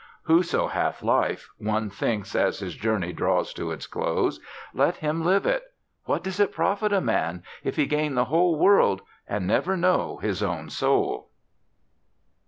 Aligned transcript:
Whoso 0.23 0.65
hath 0.65 1.03
life, 1.03 1.47
one 1.59 1.91
thinks 1.91 2.33
as 2.35 2.57
his 2.57 2.73
journey 2.75 3.13
draws 3.13 3.53
to 3.53 3.69
its 3.69 3.85
close, 3.85 4.39
let 4.73 4.95
him 4.97 5.23
live 5.23 5.45
it! 5.45 5.75
What 6.05 6.23
does 6.23 6.39
it 6.39 6.51
profit 6.51 6.91
a 6.91 6.99
man, 6.99 7.43
if 7.63 7.75
he 7.75 7.85
gain 7.85 8.15
the 8.15 8.25
whole 8.25 8.57
world 8.57 9.03
and 9.27 9.45
never 9.45 9.77
know 9.77 10.17
his 10.17 10.41
own 10.41 10.71
soul? 10.71 11.29